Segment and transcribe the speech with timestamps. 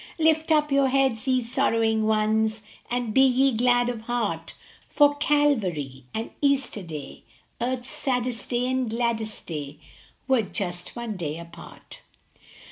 [0.17, 4.55] Lift up your heads, ye sorrowing ones, And be ye glad of heart,
[4.87, 7.21] For Calvary and Easter Day,
[7.61, 9.77] Earth s saddest day and gladdest day,
[10.27, 11.99] Were just one day apart